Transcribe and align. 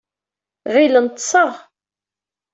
Ɣilen 0.73 1.07
ḍḍseɣ. 1.11 1.51